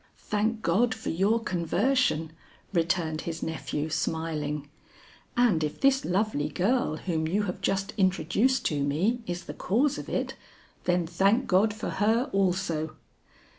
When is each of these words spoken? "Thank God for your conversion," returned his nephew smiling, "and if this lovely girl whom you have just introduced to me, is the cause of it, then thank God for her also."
"Thank 0.17 0.63
God 0.63 0.95
for 0.95 1.11
your 1.11 1.39
conversion," 1.39 2.31
returned 2.73 3.21
his 3.21 3.43
nephew 3.43 3.91
smiling, 3.91 4.67
"and 5.37 5.63
if 5.63 5.79
this 5.79 6.03
lovely 6.03 6.49
girl 6.49 6.95
whom 6.97 7.27
you 7.27 7.43
have 7.43 7.61
just 7.61 7.93
introduced 7.97 8.65
to 8.65 8.81
me, 8.83 9.21
is 9.27 9.43
the 9.43 9.53
cause 9.53 9.99
of 9.99 10.09
it, 10.09 10.33
then 10.85 11.05
thank 11.05 11.45
God 11.45 11.71
for 11.71 11.89
her 12.01 12.31
also." 12.33 12.95